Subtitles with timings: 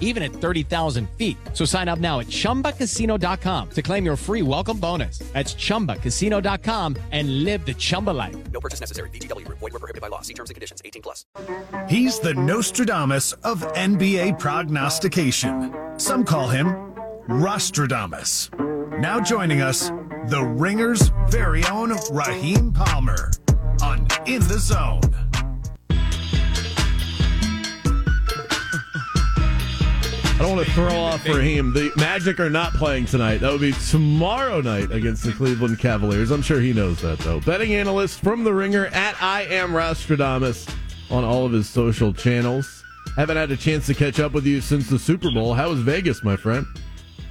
[0.00, 1.36] even at 30,000 feet.
[1.52, 5.18] So sign up now at chumbacasino.com to claim your free welcome bonus.
[5.32, 8.36] That's chumbacasino.com and live the Chumba life.
[8.52, 9.10] No purchase necessary.
[9.10, 9.58] VGW Group.
[9.58, 10.22] Void were prohibited by law.
[10.22, 10.82] See terms and conditions.
[10.84, 11.24] 18 plus.
[11.88, 15.72] He's the Nostradamus of NBA prognostication.
[15.98, 16.66] Some call him
[17.28, 18.50] Rostradamus.
[19.00, 19.90] Now joining us,
[20.26, 23.30] the Ringer's very own Raheem Palmer
[23.82, 25.27] on In the Zone.
[30.38, 31.72] I don't want to throw off Raheem.
[31.72, 33.38] The Magic are not playing tonight.
[33.38, 36.30] That would be tomorrow night against the Cleveland Cavaliers.
[36.30, 37.40] I'm sure he knows that, though.
[37.40, 40.72] Betting analyst from The Ringer at I Am Rostradamus
[41.10, 42.84] on all of his social channels.
[43.16, 45.54] Haven't had a chance to catch up with you since the Super Bowl.
[45.54, 46.66] How was Vegas, my friend?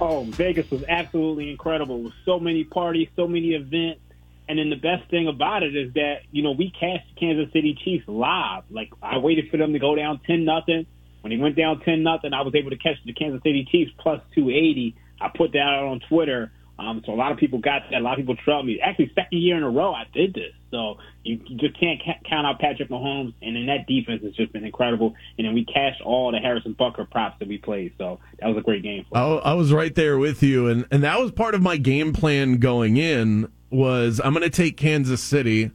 [0.02, 2.02] Oh, Vegas was absolutely incredible.
[2.02, 4.02] With so many parties, so many events.
[4.50, 7.74] And then the best thing about it is that, you know, we cast Kansas City
[7.82, 8.64] Chiefs live.
[8.68, 10.84] Like I waited for them to go down ten nothing.
[11.20, 13.92] When he went down ten nothing, I was able to catch the Kansas City Chiefs
[13.98, 14.96] plus two eighty.
[15.20, 16.52] I put that out on Twitter.
[16.78, 18.00] Um, so a lot of people got that.
[18.00, 18.80] A lot of people trust me.
[18.80, 20.52] Actually, second year in a row I did this.
[20.70, 23.34] So you, just can't ca- count out Patrick Mahomes.
[23.42, 25.14] And then that defense has just been incredible.
[25.36, 27.94] And then we cashed all the Harrison Butker props that we played.
[27.98, 29.06] So that was a great game.
[29.12, 32.12] I, I was right there with you, and and that was part of my game
[32.12, 33.50] plan going in.
[33.70, 35.72] Was I'm going to take Kansas City,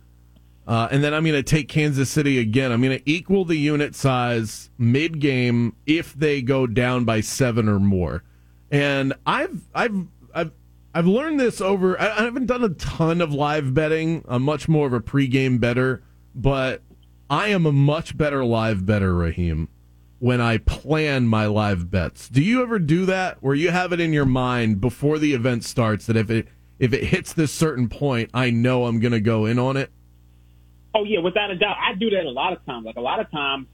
[0.68, 2.72] uh, and then I'm going to take Kansas City again.
[2.72, 7.68] I'm going to equal the unit size mid game if they go down by seven
[7.68, 8.24] or more.
[8.72, 10.52] And I've I've I've
[10.94, 12.00] I've learned this over.
[12.00, 14.24] I, I haven't done a ton of live betting.
[14.28, 16.02] I'm much more of a pregame better,
[16.34, 16.82] but
[17.30, 19.70] I am a much better live better, Raheem
[20.24, 22.30] when I plan my live bets.
[22.30, 25.66] Do you ever do that where you have it in your mind before the event
[25.66, 26.48] starts that if it
[26.80, 29.92] if it hits this certain point, I know I'm going to go in on it?
[30.96, 31.76] Oh yeah, without a doubt.
[31.80, 32.86] I do that a lot of times.
[32.86, 33.68] Like a lot of times,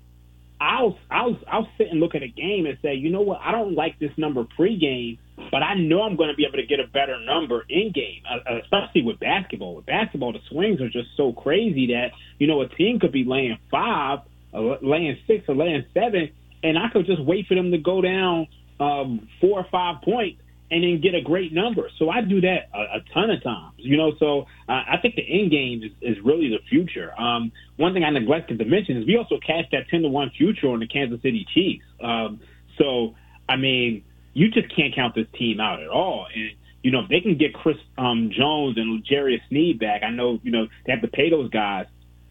[0.62, 3.52] I'll I'll I'll sit and look at a game and say, you know what, I
[3.52, 5.18] don't like this number pregame,
[5.52, 8.24] but I know I'm going to be able to get a better number in game,
[8.30, 9.76] uh, especially with basketball.
[9.76, 13.24] With basketball, the swings are just so crazy that you know a team could be
[13.26, 14.20] laying five,
[14.54, 16.32] or laying six, or laying seven,
[16.64, 18.48] and I could just wait for them to go down
[18.80, 20.42] um, four or five points
[20.72, 21.90] and then get a great number.
[21.98, 24.14] So I do that a, a ton of times, you know.
[24.20, 27.20] So uh, I think the end game is, is really the future.
[27.20, 30.32] Um, one thing I neglected to mention is we also cashed that ten to one
[30.38, 31.86] future on the Kansas City Chiefs.
[32.04, 32.40] Um,
[32.78, 33.16] so
[33.48, 34.04] I mean,
[34.34, 36.28] you just can't count this team out at all.
[36.34, 36.52] And
[36.84, 40.40] you know, if they can get Chris um, Jones and Jarius Sneed back, I know
[40.44, 41.88] you know they have to pay those guys.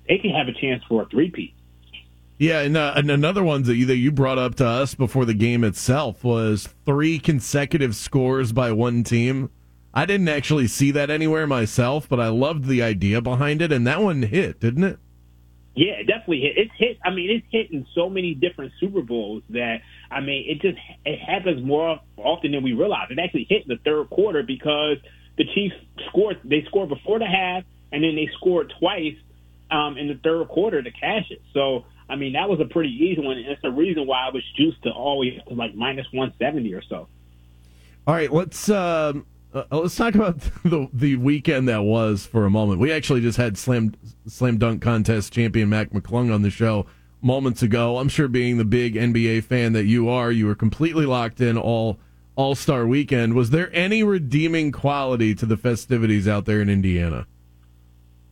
[0.09, 1.55] They can have a chance for a three-peat.
[2.39, 5.25] Yeah, and, uh, and another one that you, that you brought up to us before
[5.25, 9.51] the game itself was three consecutive scores by one team.
[9.93, 13.85] I didn't actually see that anywhere myself, but I loved the idea behind it, and
[13.89, 14.99] that one hit, didn't it?
[15.75, 16.59] Yeah, it definitely hit.
[16.59, 16.99] It's hit.
[17.05, 19.79] I mean, it's hit in so many different Super Bowls that
[20.11, 23.09] I mean, it just it happens more often than we realize.
[23.11, 24.97] It actually hit in the third quarter because
[25.37, 25.77] the Chiefs
[26.09, 26.41] scored.
[26.45, 29.15] They scored before the half, and then they scored twice
[29.71, 31.43] um, in the third quarter to cash it.
[31.55, 34.31] So I mean, that was a pretty easy one, and it's the reason why I
[34.31, 37.09] was juiced to always to like minus one seventy or so.
[38.07, 42.51] All right, let's um, uh, let's talk about the the weekend that was for a
[42.51, 42.81] moment.
[42.81, 43.95] We actually just had slam
[44.27, 46.87] slam dunk contest champion Mac McClung on the show
[47.21, 47.99] moments ago.
[47.99, 51.59] I'm sure, being the big NBA fan that you are, you were completely locked in
[51.59, 51.99] all
[52.37, 53.35] All Star weekend.
[53.35, 57.27] Was there any redeeming quality to the festivities out there in Indiana?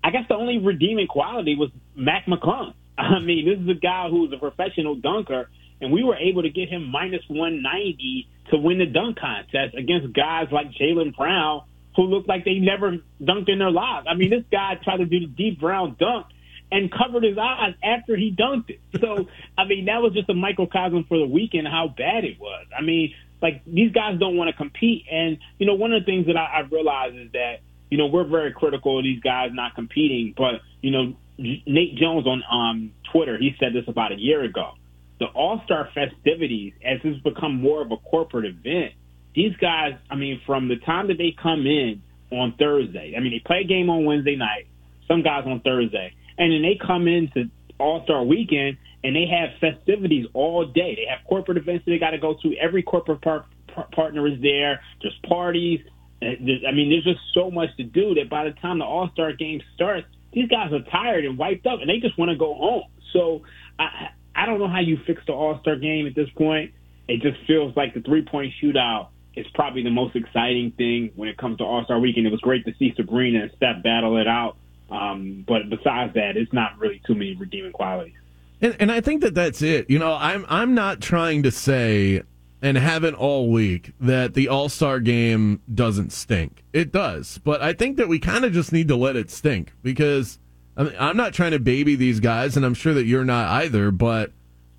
[0.03, 2.75] I guess the only redeeming quality was Mac McClung.
[2.99, 5.49] I mean, this is a guy who's a professional dunker,
[5.81, 10.15] and we were able to get him minus 190 to win the dunk contest against
[10.15, 11.63] guys like Jaylen Brown,
[11.97, 14.07] who looked like they never dunked in their lives.
[14.09, 16.27] I mean, this guy tried to do the Dee Brown dunk
[16.71, 18.81] and covered his eyes after he dunked it.
[19.01, 22.67] So, I mean, that was just a microcosm for the weekend how bad it was.
[22.77, 26.07] I mean, like these guys don't want to compete, and you know, one of the
[26.07, 27.61] things that I, I realized is that
[27.91, 32.27] you know we're very critical of these guys not competing, but you know Nate Jones
[32.27, 34.73] on um, Twitter, he said this about a year ago.
[35.19, 38.95] The All Star festivities, as it's become more of a corporate event,
[39.35, 43.33] these guys, I mean, from the time that they come in on Thursday, I mean,
[43.33, 44.67] they play a game on Wednesday night,
[45.09, 49.51] some guys on Thursday, and then they come into All Star weekend and they have
[49.61, 50.97] festivities all day.
[50.97, 52.57] They have corporate events that they got to go to.
[52.57, 54.81] Every corporate par- par- partner is there.
[55.01, 55.81] There's parties.
[56.21, 59.33] I mean, there's just so much to do that by the time the All Star
[59.33, 62.53] game starts, these guys are tired and wiped up, and they just want to go
[62.53, 62.85] home.
[63.15, 63.43] So
[63.79, 66.73] I I don't know how you fix the All Star game at this point.
[67.09, 71.31] It just feels like the three point shootout is probably the most exciting thing when
[71.31, 72.27] it comes to All Star Weekend.
[72.27, 74.59] It was great to see Sabrina and Steph battle it out,
[74.91, 78.13] um, but besides that, it's not really too many redeeming qualities.
[78.61, 79.89] And, and I think that that's it.
[79.89, 82.23] You know, I'm I'm not trying to say
[82.63, 86.65] and haven't all week that the All Star game doesn't stink.
[86.73, 89.73] It does, but I think that we kind of just need to let it stink
[89.83, 90.39] because
[90.77, 93.49] I mean, I'm not trying to baby these guys, and I'm sure that you're not
[93.63, 93.91] either.
[93.91, 94.33] But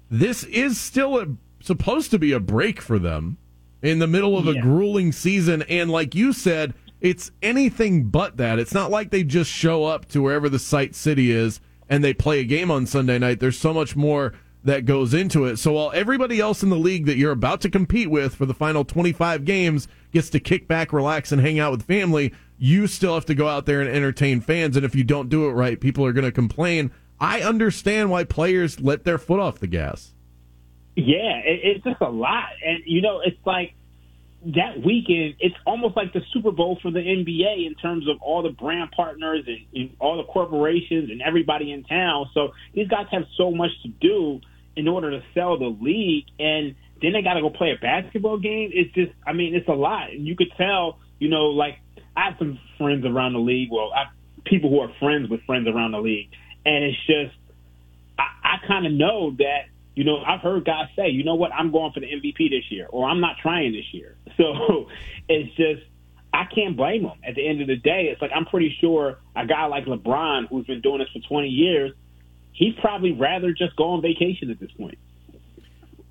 [0.10, 1.28] this is still a,
[1.62, 3.38] supposed to be a break for them
[3.82, 8.60] in the middle of a grueling season, and like you said, it's anything but that.
[8.60, 11.60] It's not like they just show up to wherever the site city is
[11.90, 13.40] and they play a game on Sunday night.
[13.40, 14.34] There's so much more
[14.68, 15.58] that goes into it.
[15.58, 18.54] So while everybody else in the league that you're about to compete with for the
[18.54, 23.14] final 25 games gets to kick back, relax, and hang out with family, you still
[23.14, 24.76] have to go out there and entertain fans.
[24.76, 26.92] And if you don't do it right, people are going to complain.
[27.18, 30.14] I understand why players let their foot off the gas.
[30.98, 33.74] Yeah, it, it's just a lot, and you know, it's like
[34.56, 35.36] that weekend.
[35.40, 38.92] It's almost like the Super Bowl for the NBA in terms of all the brand
[38.92, 42.30] partners and, and all the corporations and everybody in town.
[42.34, 44.42] So these guys have so much to do
[44.78, 48.38] in order to sell the league, and then they got to go play a basketball
[48.38, 48.72] game.
[48.74, 51.00] It's just, I mean, it's a lot, and you could tell.
[51.20, 51.80] You know, like
[52.16, 53.70] I have some friends around the league.
[53.72, 54.06] Well, I,
[54.46, 56.30] people who are friends with friends around the league,
[56.64, 57.36] and it's just
[58.18, 59.66] I, I kind of know that,
[59.96, 62.72] you know, I've heard guys say, you know what, I'm going for the MVP this
[62.72, 64.16] year, or I'm not trying this year.
[64.38, 64.88] So
[65.28, 65.82] it's just,
[66.32, 67.18] I can't blame them.
[67.28, 70.48] At the end of the day, it's like I'm pretty sure a guy like LeBron,
[70.48, 71.92] who's been doing this for 20 years,
[72.58, 74.98] he'd probably rather just go on vacation at this point.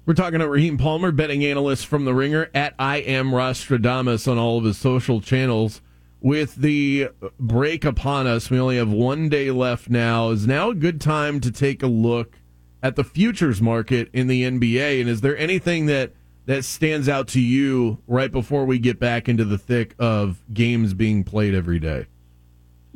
[0.06, 4.38] We're talking to Raheem Palmer, betting analyst from The Ringer, at I am Rostradamus on
[4.38, 5.82] all of his social channels.
[6.20, 7.08] With the
[7.40, 10.30] break upon us, we only have one day left now.
[10.30, 12.38] Is now a good time to take a look
[12.82, 15.00] at the futures market in the NBA?
[15.00, 16.12] And is there anything that
[16.46, 20.94] that stands out to you right before we get back into the thick of games
[20.94, 22.06] being played every day?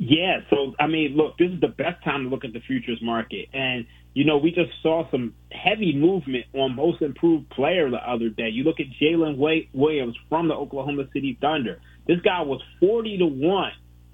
[0.03, 2.97] Yeah, so I mean, look, this is the best time to look at the futures
[3.03, 7.97] market, and you know, we just saw some heavy movement on most improved player the
[7.97, 8.49] other day.
[8.49, 9.37] You look at Jalen
[9.73, 11.79] Williams from the Oklahoma City Thunder.
[12.07, 13.73] This guy was forty to one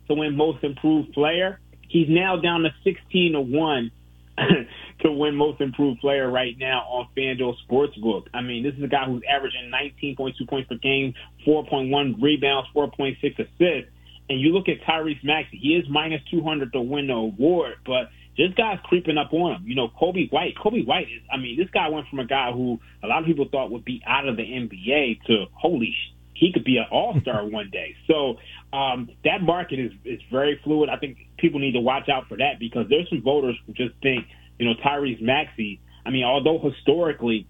[0.09, 1.61] to win most improved player.
[1.87, 3.89] He's now down to sixteen to one
[5.03, 8.27] to win most improved player right now on FanDuel Sportsbook.
[8.33, 11.13] I mean, this is a guy who's averaging 19.2 points per game,
[11.47, 13.91] 4.1 rebounds, 4.6 assists.
[14.29, 18.09] And you look at Tyrese Maxey, he is minus 200 to win the award, but
[18.37, 19.63] this guy's creeping up on him.
[19.67, 20.55] You know, Coby White.
[20.55, 23.25] Coby White is, I mean, this guy went from a guy who a lot of
[23.25, 26.85] people thought would be out of the NBA to holy sh- he could be an
[26.91, 27.95] all star one day.
[28.07, 28.37] So
[28.71, 30.89] um, that market is is very fluid.
[30.89, 33.95] I think people need to watch out for that because there's some voters who just
[34.03, 34.25] think,
[34.59, 35.79] you know, Tyrese Maxey.
[36.05, 37.47] I mean, although historically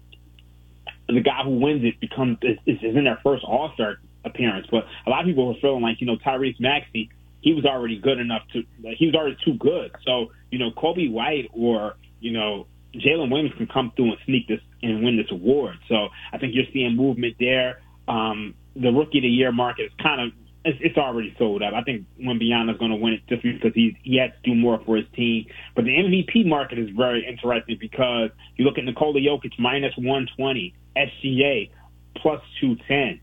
[1.06, 4.84] the guy who wins it becomes is, is in their first All Star appearance, but
[5.06, 7.10] a lot of people are feeling like you know Tyrese Maxey,
[7.40, 8.62] he was already good enough to
[8.96, 9.94] he was already too good.
[10.04, 14.48] So you know Coby White or you know Jalen Williams can come through and sneak
[14.48, 15.76] this and win this award.
[15.88, 17.80] So I think you're seeing movement there.
[18.06, 20.32] Um, the rookie of the year market is kind of
[20.64, 21.72] it's, it's already sold up.
[21.74, 24.80] I think Wembanyama's going to win it just because he he has to do more
[24.84, 25.46] for his team.
[25.74, 30.74] But the MVP market is very interesting because you look at Nikola Jokic minus 120,
[30.96, 31.70] SGA
[32.16, 33.20] plus 210.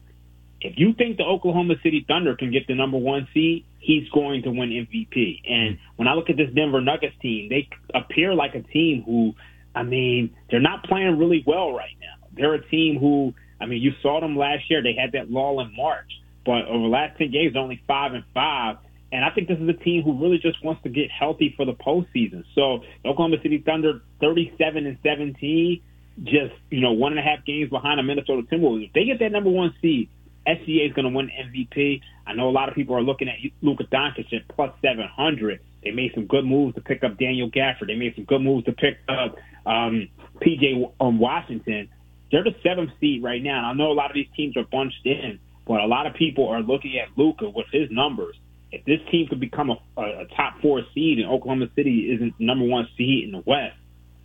[0.66, 4.44] If you think the Oklahoma City Thunder can get the number one seed, he's going
[4.44, 5.42] to win MVP.
[5.48, 9.34] And when I look at this Denver Nuggets team, they appear like a team who,
[9.76, 12.28] I mean, they're not playing really well right now.
[12.36, 14.82] They're a team who, I mean, you saw them last year.
[14.82, 16.10] They had that lull in March,
[16.46, 18.78] but over the last ten games, they're only five and five.
[19.12, 21.66] And I think this is a team who really just wants to get healthy for
[21.66, 22.44] the postseason.
[22.56, 25.82] So Oklahoma City Thunder, thirty-seven and seventeen,
[26.24, 28.88] just you know one and a half games behind the Minnesota Timberwolves.
[28.88, 30.10] If they get that number one seed,
[30.48, 32.02] SGA is going to win MVP.
[32.28, 35.60] I know a lot of people are looking at Luka Doncic at plus 700.
[35.84, 37.88] They made some good moves to pick up Daniel Gafford.
[37.88, 39.36] They made some good moves to pick up
[39.66, 40.10] um,
[40.42, 41.90] PJ um, Washington.
[42.32, 43.58] They're the seventh seed right now.
[43.58, 46.16] And I know a lot of these teams are bunched in, but a lot of
[46.16, 48.36] people are looking at Luka with his numbers.
[48.72, 52.34] If this team could become a, a, a top four seed and Oklahoma City isn't
[52.40, 53.78] number one seed in the West,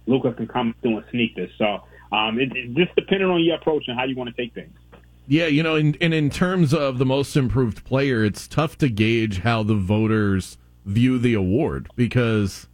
[0.07, 1.51] Luka can come through and sneak this.
[1.59, 4.73] So um, it just depending on your approach and how you want to take things.
[5.31, 8.89] Yeah, you know, in, and in terms of the most improved player, it's tough to
[8.89, 12.67] gauge how the voters view the award because,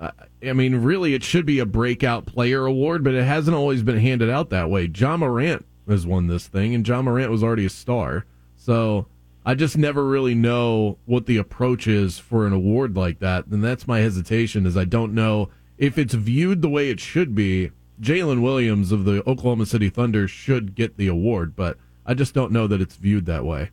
[0.00, 0.10] uh,
[0.42, 3.98] I mean, really, it should be a breakout player award, but it hasn't always been
[3.98, 4.90] handed out that way.
[4.96, 8.24] Ja Morant has won this thing, and Ja Morant was already a star.
[8.56, 9.06] So
[9.44, 13.44] I just never really know what the approach is for an award like that.
[13.48, 17.34] And that's my hesitation is I don't know if it's viewed the way it should
[17.34, 17.72] be.
[18.00, 21.76] Jalen Williams of the Oklahoma City Thunder should get the award, but
[22.10, 23.70] I just don't know that it's viewed that way.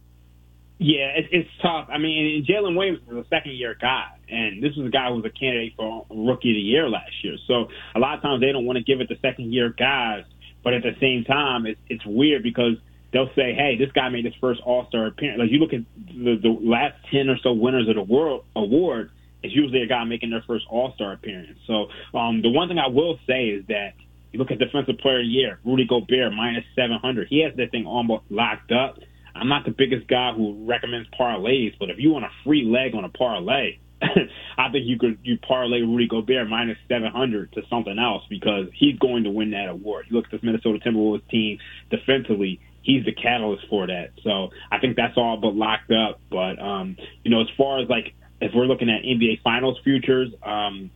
[0.78, 1.88] Yeah, it, it's tough.
[1.92, 5.16] I mean, Jalen Williams was a second year guy, and this was a guy who
[5.16, 7.36] was a candidate for rookie of the year last year.
[7.48, 10.24] So a lot of times they don't want to give it to second year guys,
[10.64, 12.76] but at the same time, it's it's weird because
[13.12, 15.82] they'll say, "Hey, this guy made his first All Star appearance." Like you look at
[16.06, 19.10] the, the last ten or so winners of the World Award,
[19.42, 21.58] it's usually a guy making their first All Star appearance.
[21.66, 23.94] So um, the one thing I will say is that
[24.38, 27.28] you look at Defensive Player of the Year, Rudy Gobert minus seven hundred.
[27.30, 29.00] He has that thing almost locked up.
[29.36, 32.96] I'm not the biggest guy who recommends parlays, but if you want a free leg
[32.96, 37.98] on a parlay, I think you could you parlay Rudy Gobert minus 700 to something
[37.98, 40.06] else because he's going to win that award.
[40.10, 44.12] You look at this Minnesota Timberwolves team defensively, he's the catalyst for that.
[44.24, 46.20] So I think that's all but locked up.
[46.30, 50.30] But um, you know, as far as like if we're looking at NBA Finals futures,
[50.44, 50.92] um,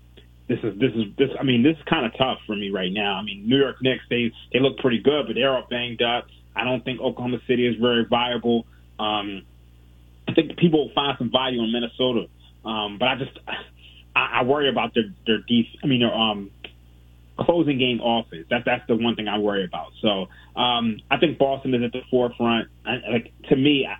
[0.51, 1.29] this is this is this.
[1.39, 3.15] I mean, this is kind of tough for me right now.
[3.15, 6.27] I mean, New York Knicks they they look pretty good, but they're all banged up.
[6.53, 8.65] I don't think Oklahoma City is very viable.
[8.99, 9.43] Um,
[10.27, 12.27] I think people will find some value in Minnesota,
[12.65, 13.39] um, but I just
[14.13, 16.51] I, I worry about their their def- I mean their um,
[17.39, 18.47] closing game offense.
[18.49, 19.93] That that's the one thing I worry about.
[20.01, 20.27] So
[20.59, 22.67] um, I think Boston is at the forefront.
[22.85, 23.99] I, like to me, I,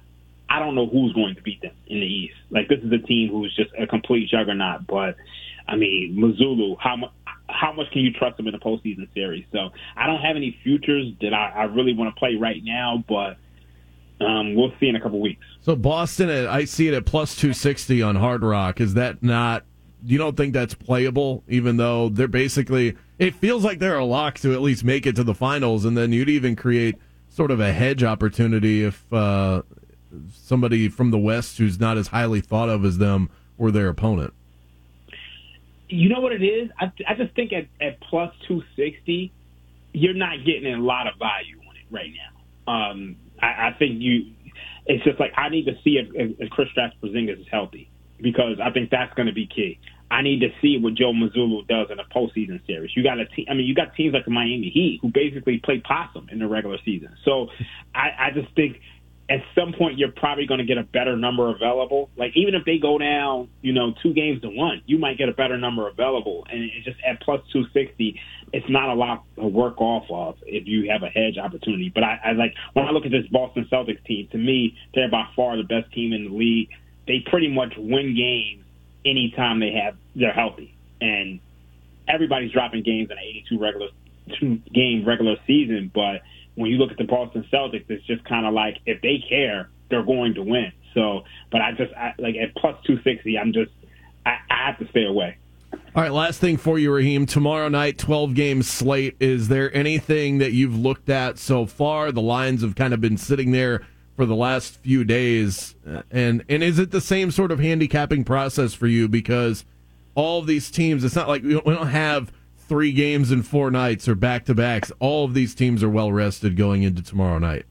[0.54, 2.36] I don't know who's going to beat them in the East.
[2.50, 4.86] Like this is a team who's just a complete juggernaut.
[4.86, 5.16] But
[5.68, 7.12] I mean, Mazzulla, how much?
[7.48, 9.44] How much can you trust them in a postseason series?
[9.52, 13.04] So I don't have any futures that I, I really want to play right now,
[13.10, 13.36] but
[14.26, 15.46] um, we'll see in a couple weeks.
[15.60, 18.80] So Boston, I see it at plus two sixty on Hard Rock.
[18.80, 19.66] Is that not?
[20.04, 22.96] You don't think that's playable, even though they're basically.
[23.20, 25.98] It feels like they're a lock to at least make it to the finals, and
[25.98, 26.96] then you'd even create
[27.30, 29.62] sort of a hedge opportunity if uh,
[30.34, 34.34] somebody from the West who's not as highly thought of as them were their opponent.
[35.92, 36.70] You know what it is?
[36.80, 39.32] I, I just think at, at plus 260,
[39.94, 42.72] you're not getting a lot of value on it right now.
[42.72, 44.32] Um, I, I think you,
[44.86, 47.90] it's just like I need to see if, if, if Kristaps Porzingis is healthy
[48.22, 49.80] because I think that's going to be key.
[50.10, 52.92] I need to see what Joe Mazzulla does in a postseason series.
[52.96, 53.46] You got a team.
[53.50, 56.48] I mean, you got teams like the Miami Heat who basically play possum in the
[56.48, 57.16] regular season.
[57.24, 57.48] So
[57.96, 58.82] I, I just think
[59.32, 62.10] at some point you're probably going to get a better number available.
[62.18, 65.30] Like even if they go down, you know, two games to one, you might get
[65.30, 66.46] a better number available.
[66.52, 68.20] And it's just at plus two sixty,
[68.52, 71.90] it's not a lot to work off of if you have a hedge opportunity.
[71.94, 74.28] But I, I like when I look at this Boston Celtics team.
[74.34, 76.70] To me, they're by far the best team in the league.
[77.08, 78.66] They pretty much win games
[79.06, 81.40] anytime they have they're healthy, and
[82.06, 83.88] everybody's dropping games in an eighty-two regular
[84.40, 86.22] two game regular season, but
[86.56, 89.70] when you look at the Boston Celtics, it's just kind of like if they care,
[89.90, 90.72] they're going to win.
[90.94, 93.72] So, but I just I, like at plus two sixty, I'm just
[94.26, 95.38] I, I have to stay away.
[95.74, 97.26] All right, last thing for you, Raheem.
[97.26, 99.16] Tomorrow night, 12 game slate.
[99.20, 102.12] Is there anything that you've looked at so far?
[102.12, 105.76] The lines have kind of been sitting there for the last few days.
[105.88, 109.08] Uh, and and is it the same sort of handicapping process for you?
[109.08, 109.66] Because
[110.16, 112.32] all these teams, it's not like we don't have
[112.72, 114.94] three games in four nights or back to backs.
[115.00, 117.66] All of these teams are well rested going into tomorrow night.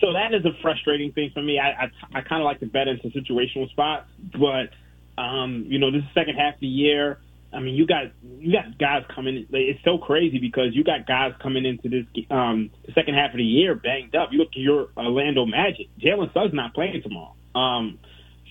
[0.00, 1.60] So that is a frustrating thing for me.
[1.60, 4.70] I I, I kind of like to bet into situational spots, but
[5.16, 7.20] um, you know this is second half of the year.
[7.52, 8.06] I mean, you got
[8.40, 9.46] you got guys coming.
[9.52, 13.36] It's so crazy because you got guys coming into this um, the second half of
[13.36, 14.30] the year banged up.
[14.32, 15.86] You look at your Orlando Magic.
[16.00, 17.36] Jalen Suggs not playing tomorrow.
[17.54, 18.00] Um,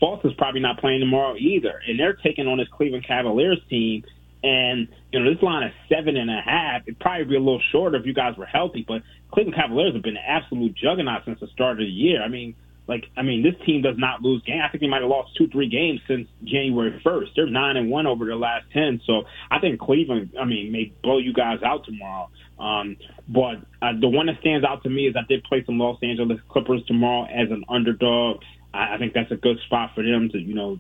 [0.01, 4.06] Fultz is probably not playing tomorrow either, and they're taking on this Cleveland Cavaliers team
[4.45, 6.83] and, you know, this line is seven and a half.
[6.85, 9.01] It'd probably be a little shorter if you guys were healthy, but
[9.33, 12.21] Cleveland Cavaliers have been an absolute juggernaut since the start of the year.
[12.21, 12.53] I mean,
[12.87, 14.61] like, I mean, this team does not lose games.
[14.63, 17.29] I think they might have lost two, three games since January 1st.
[17.35, 19.01] They're nine and one over their last 10.
[19.07, 22.29] So I think Cleveland, I mean, may blow you guys out tomorrow.
[22.59, 22.97] Um,
[23.27, 25.97] but uh, the one that stands out to me is I did play some Los
[26.03, 28.41] Angeles Clippers tomorrow as an underdog.
[28.75, 30.77] I, I think that's a good spot for them to, you know,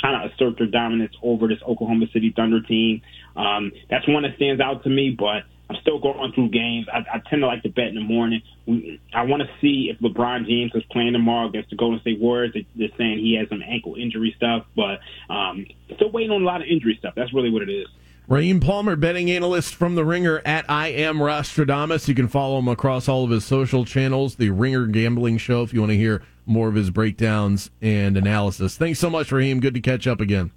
[0.00, 3.02] kind of assert their dominance over this Oklahoma City Thunder team.
[3.36, 6.88] Um, that's one that stands out to me, but I'm still going through games.
[6.92, 8.42] I, I tend to like to bet in the morning.
[8.66, 12.20] We, I want to see if LeBron James is playing tomorrow against the Golden State
[12.20, 12.52] Warriors.
[12.52, 14.98] They, they're saying he has some ankle injury stuff, but
[15.32, 17.14] um, still waiting on a lot of injury stuff.
[17.14, 17.86] That's really what it is.
[18.30, 22.06] Raheem Palmer, betting analyst from The Ringer at I Am Rostradamus.
[22.06, 25.74] You can follow him across all of his social channels, The Ringer Gambling Show, if
[25.74, 28.76] you want to hear more of his breakdowns and analysis.
[28.76, 29.58] Thanks so much, Raheem.
[29.58, 30.52] Good to catch up again.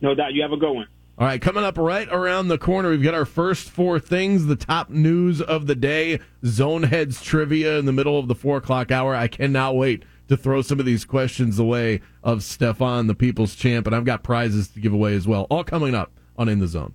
[0.00, 0.34] No doubt.
[0.34, 0.88] You have a good one.
[1.16, 4.56] All right, coming up right around the corner, we've got our first four things, the
[4.56, 8.90] top news of the day, Zone Heads trivia in the middle of the four o'clock
[8.90, 9.14] hour.
[9.14, 13.86] I cannot wait to throw some of these questions away of Stefan, the people's champ,
[13.86, 15.46] and I've got prizes to give away as well.
[15.50, 16.94] All coming up on In the Zone.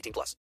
[0.00, 0.36] 18 plus.